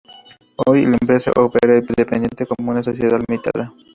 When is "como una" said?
2.47-2.81